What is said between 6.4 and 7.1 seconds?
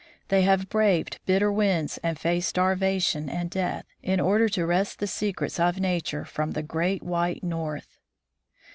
the great